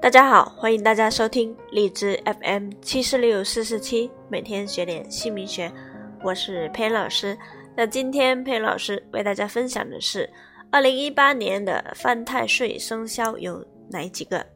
[0.00, 5.72] 大家好，欢迎大家收听荔枝 FM 七四六四四七，每天学点姓名学，
[6.22, 7.36] 我是佩老师。
[7.74, 10.30] 那今天佩老师为大家分享的是
[10.70, 14.46] 二零一八年的犯太岁生肖有哪几个？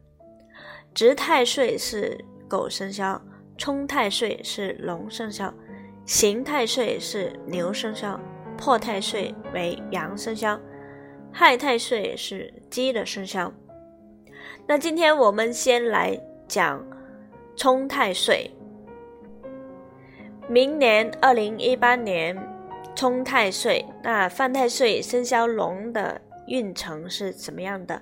[0.94, 3.20] 值太岁是狗生肖，
[3.56, 5.52] 冲太岁是龙生肖，
[6.04, 8.20] 刑太岁是牛生肖，
[8.56, 10.60] 破太岁为羊生肖，
[11.32, 13.52] 害太岁是鸡的生肖。
[14.70, 16.16] 那今天我们先来
[16.46, 16.80] 讲
[17.56, 18.48] 冲太岁。
[20.46, 22.38] 明年二零一八年
[22.94, 28.00] 冲太岁，那犯太岁生肖龙的运程是怎么样的？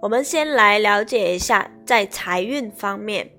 [0.00, 3.30] 我们先来了解一下，在财运方面，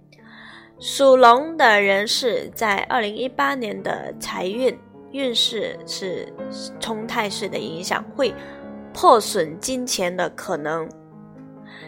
[0.80, 4.78] 属龙的人士在二零一八年的财运
[5.12, 6.32] 运势是
[6.80, 8.32] 冲太岁的影响，会
[8.94, 10.88] 破损金钱的可能。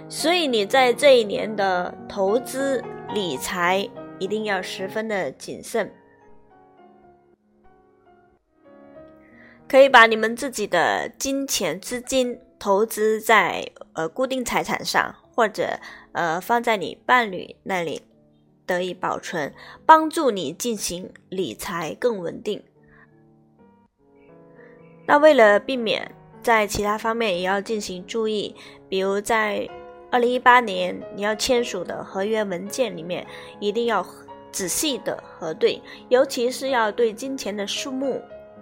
[0.08, 2.84] 所以你在这一年的投资
[3.14, 3.88] 理财
[4.20, 5.92] 一定要十分的谨慎，
[9.68, 15.80] 可以把你们自己的金钱资金投资在呃固定财产上，或者
[16.12, 18.02] 呃放在你伴侣那里
[18.66, 19.54] 得以保存，
[19.86, 22.64] 帮助你进行理财更稳定。
[25.08, 26.12] 那为了避免
[26.44, 28.56] 在其他方面也要进行注意，
[28.90, 29.70] 比如在。
[30.12, 33.26] 二零一八年你要签署的合约文件里面，
[33.60, 34.04] 一定要
[34.52, 38.20] 仔细的核对，尤其是要对金钱的数目，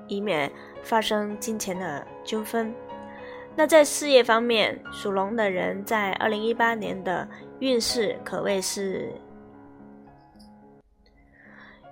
[0.07, 0.51] 以免
[0.83, 2.73] 发生金钱的纠纷。
[3.55, 7.27] 那在事业方面，属龙的人在二零一八年的
[7.59, 9.13] 运势可谓是，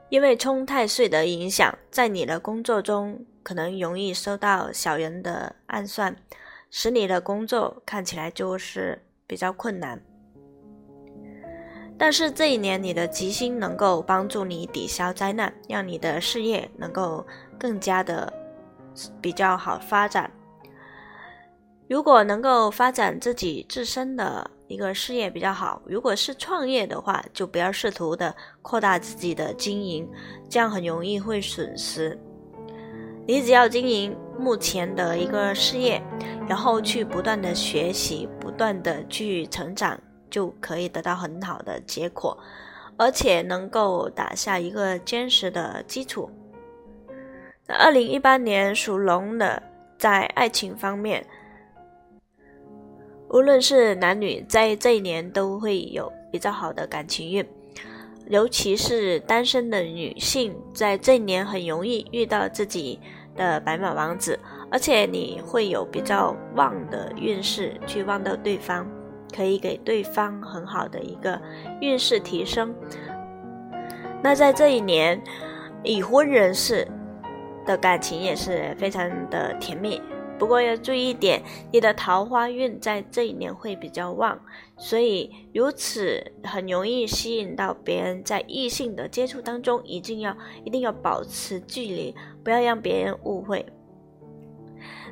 [0.09, 6.13] 因为冲太岁的影响，在你的工作中可能容易受到小人的暗算，
[6.69, 9.01] 使你的工作看起来就是。
[9.27, 10.01] 比较困难，
[11.97, 17.25] 但是这一年你的吉星能够帮助你抵消灾难，让你的事业能够
[17.57, 18.31] 更加的
[19.19, 20.31] 比较好发展。
[21.87, 30.09] 如果能够发展自己自身的一个事业比较好，如果是创业的话，就不要试图的扩大自己的经营，
[30.49, 32.19] 这样很容易会损失。
[33.27, 36.01] 你只要经营目前的一个事业，
[36.47, 39.99] 然后去不断的学习，不断的去成长，
[40.29, 42.37] 就可以得到很好的结果，
[42.95, 46.31] 而且能够打下一个坚实的基础。
[47.67, 49.61] 二零一八年属龙的，
[49.97, 51.27] 在爱情方面，
[53.27, 57.45] 无论是男女，在这一年都会有比较好的感情运。
[58.29, 63.01] 尤其是单身的女性，在这一年很容易遇到自己
[63.35, 64.39] 的白马王子，
[64.71, 68.85] 而且你会有比较旺的运势去旺到对方，
[69.35, 71.39] 可以给对方很好的一个
[71.81, 72.73] 运势提升。
[74.23, 75.21] 那在这一年，
[75.83, 76.87] 已婚人士
[77.65, 80.01] 的感情也是非常的甜蜜。
[80.37, 84.37] 不过要注意一点，你的桃花运在这一年会比较旺，
[84.75, 88.21] 所以如此很容易吸引到别人。
[88.21, 93.65] 在异性的接触当中，一定要一定要保持距离，不要让别人误会。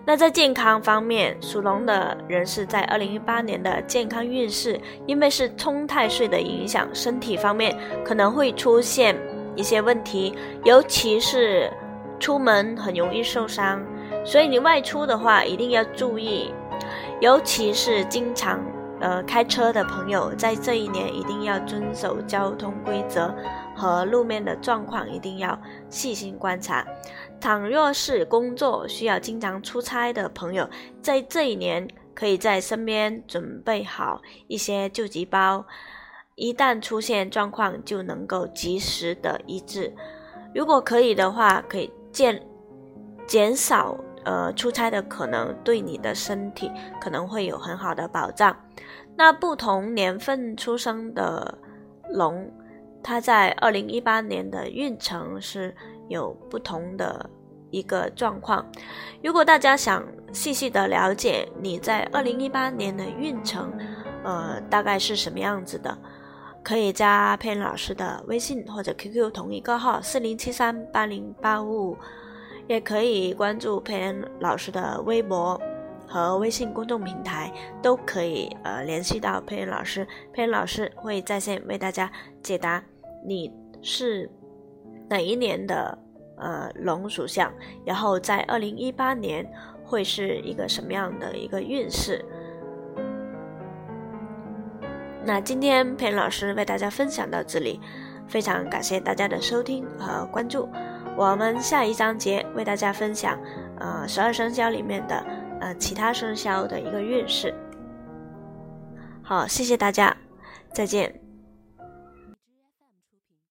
[0.05, 9.15] 那在健康方面，属龙的人士在二零一八年的健康运势，因为是冲太岁的影响，身体方面可能会出现
[9.55, 11.71] 一些问题，尤其是
[12.19, 13.81] 出门很容易受伤。
[14.25, 16.53] 所以你外出的话，一定要注意，
[17.21, 18.59] 尤其是经常
[19.03, 23.35] 呃开车的朋友，在这一年一定要遵守交通规则
[23.75, 25.59] 和路面的状况，一定要
[25.89, 26.87] 细心观察。
[27.41, 30.69] 倘若是工作需要经常出差的朋友，
[31.01, 35.65] 在这一年可以在身边准备好一些救急包，
[36.35, 39.93] 一旦出现状况就能够及时的医治。
[40.55, 42.41] 如果可以的话，可以减
[43.27, 43.97] 减少。
[44.25, 48.56] 呃，出差的可能对你的身体可能会有很好的保障。
[49.15, 51.57] 那不同年份出生的
[52.09, 52.51] 龙，
[53.03, 55.75] 它在二零一八年的运程是
[56.09, 57.30] 有不同的
[57.69, 58.65] 一个状况。
[59.24, 63.71] 如果大家想细细的了解你在二零一八年的运程，
[64.24, 65.95] 呃，大概是什么样子的，
[66.63, 71.97] 可以加佩恩老师的微信或者 QQ 同一个号四零七三八零八五五。
[72.68, 75.60] 也可以关注佩恩老师的微博
[76.07, 77.51] 和微信公众平台，
[77.81, 80.07] 都可以呃联系到佩恩老师。
[80.31, 82.12] 佩恩老师会在线为大家
[82.42, 82.83] 解答
[83.25, 83.51] 你
[83.81, 84.30] 是
[85.10, 85.98] 哪一年的
[86.38, 87.51] 呃龙属相，
[87.86, 89.45] 然后在二零一八年
[89.83, 92.24] 会是一个什么样的一个运势。
[95.25, 97.80] 那今天佩恩老师为大家分享到这里，
[98.27, 100.69] 非常感谢大家的收听和关注。
[101.15, 103.39] 我们下一章节为大家分享，
[103.80, 105.25] 呃，十二生肖里面的
[105.62, 107.54] 呃其他生肖的一个运势。
[109.21, 110.15] 好，谢谢大家，
[110.74, 111.22] 再见。